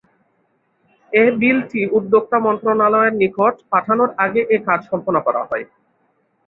এ 1.13 1.25
বিলটি 1.39 1.81
উদ্দ্যোক্তা 1.97 2.37
মন্ত্রণালয়ের 2.45 3.13
নিকট 3.21 3.55
পাঠানোর 3.71 4.09
আগে 4.25 4.41
এ 4.49 4.57
কাজ 4.67 4.79
সম্পন্ন 4.89 5.17
করা 5.27 5.41
হয়। 5.49 5.65